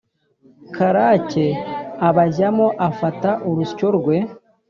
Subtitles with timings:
[0.75, 1.47] karake
[2.07, 4.17] abajyamo afata urusyo rwe.